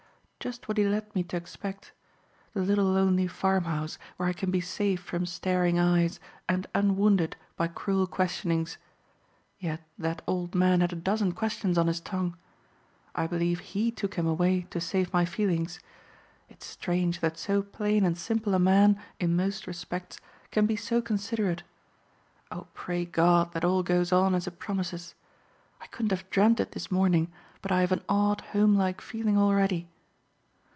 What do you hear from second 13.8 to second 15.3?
took him away to save my